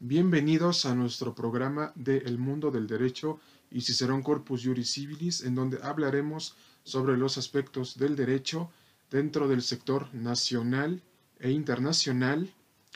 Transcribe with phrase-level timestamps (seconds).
[0.00, 5.56] Bienvenidos a nuestro programa de El Mundo del Derecho y Cicerón Corpus Juris Civilis, en
[5.56, 8.70] donde hablaremos sobre los aspectos del derecho
[9.10, 11.02] dentro del sector nacional
[11.40, 12.48] e internacional,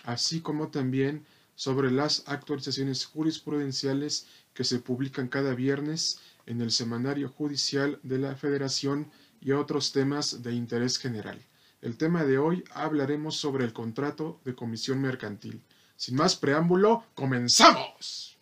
[0.05, 1.27] así como también
[1.57, 8.37] sobre las actualizaciones jurisprudenciales que se publican cada viernes en el Semanario Judicial de la
[8.37, 9.11] Federación
[9.41, 11.43] y otros temas de interés general.
[11.81, 15.65] El tema de hoy hablaremos sobre el contrato de comisión mercantil.
[16.03, 18.37] Sin más preámbulo, comenzamos.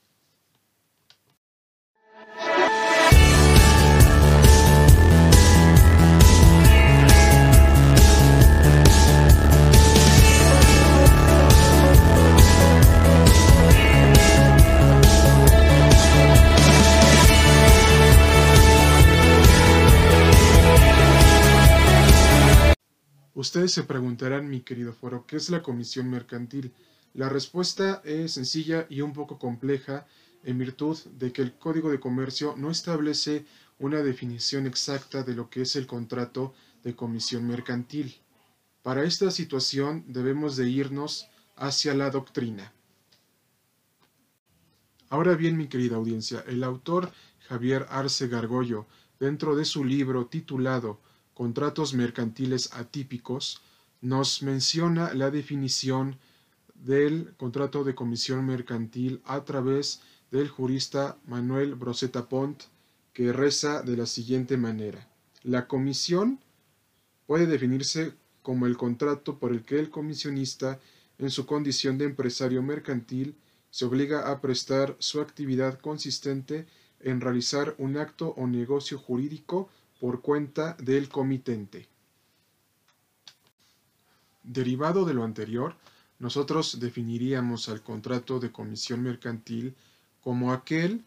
[23.35, 26.73] Ustedes se preguntarán, mi querido foro, ¿qué es la comisión mercantil?
[27.15, 30.07] La respuesta es sencilla y un poco compleja
[30.45, 33.45] en virtud de que el Código de Comercio no establece
[33.79, 36.55] una definición exacta de lo que es el contrato
[36.85, 38.21] de comisión mercantil.
[38.83, 42.73] Para esta situación debemos de irnos hacia la doctrina.
[45.09, 47.11] Ahora bien, mi querida audiencia, el autor
[47.49, 48.87] Javier Arce Gargollo,
[49.19, 51.01] dentro de su libro titulado
[51.35, 53.61] Contratos mercantiles atípicos,
[54.01, 56.17] nos menciona la definición
[56.85, 60.01] del contrato de comisión mercantil a través
[60.31, 62.63] del jurista Manuel Broseta Pont,
[63.13, 65.09] que reza de la siguiente manera.
[65.43, 66.41] La comisión
[67.27, 70.81] puede definirse como el contrato por el que el comisionista,
[71.19, 73.37] en su condición de empresario mercantil,
[73.71, 76.67] se obliga a prestar su actividad consistente
[77.01, 79.69] en realizar un acto o negocio jurídico
[80.01, 81.89] por cuenta del comitente.
[84.43, 85.77] Derivado de lo anterior,
[86.21, 89.75] nosotros definiríamos al contrato de comisión mercantil
[90.21, 91.03] como aquel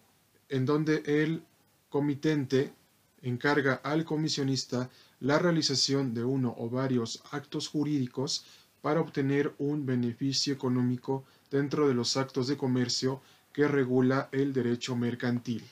[0.50, 1.44] en donde el
[1.89, 2.73] comitente
[3.22, 8.46] encarga al comisionista la realización de uno o varios actos jurídicos
[8.81, 13.22] para obtener un beneficio económico dentro de los actos de comercio
[13.53, 15.63] que regula el derecho mercantil.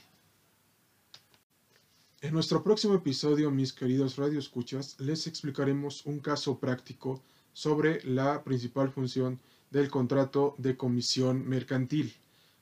[2.22, 7.20] En nuestro próximo episodio, mis queridos radioescuchas, les explicaremos un caso práctico
[7.54, 9.40] sobre la principal función
[9.70, 12.14] del contrato de comisión mercantil.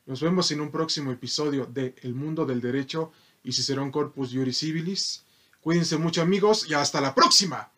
[0.05, 3.11] Nos vemos en un próximo episodio de El Mundo del Derecho
[3.43, 5.23] y Cicerón Corpus Juris Civilis.
[5.61, 7.71] Cuídense mucho amigos y hasta la próxima.